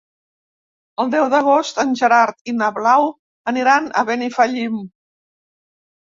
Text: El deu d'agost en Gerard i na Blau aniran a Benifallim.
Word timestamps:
El 1.03 1.09
deu 1.15 1.25
d'agost 1.33 1.81
en 1.83 1.91
Gerard 1.99 2.49
i 2.51 2.55
na 2.61 2.69
Blau 2.77 3.05
aniran 3.51 3.91
a 4.01 4.05
Benifallim. 4.09 4.79